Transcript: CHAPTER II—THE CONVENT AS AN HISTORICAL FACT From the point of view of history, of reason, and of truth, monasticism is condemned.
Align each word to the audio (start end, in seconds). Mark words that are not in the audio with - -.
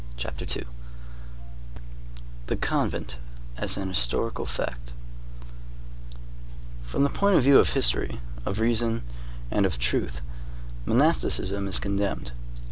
CHAPTER 0.17 0.45
II—THE 0.59 2.55
CONVENT 2.57 3.17
AS 3.57 3.77
AN 3.77 3.89
HISTORICAL 3.89 4.47
FACT 4.47 4.93
From 6.81 7.03
the 7.03 7.09
point 7.11 7.35
of 7.35 7.43
view 7.43 7.59
of 7.59 7.69
history, 7.69 8.19
of 8.43 8.59
reason, 8.59 9.03
and 9.51 9.63
of 9.63 9.77
truth, 9.77 10.21
monasticism 10.87 11.67
is 11.67 11.77
condemned. 11.77 12.31